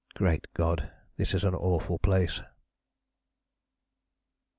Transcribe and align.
Great 0.15 0.47
God! 0.55 0.91
this 1.17 1.35
is 1.35 1.43
an 1.43 1.53
awful 1.53 1.99
place...." 1.99 2.41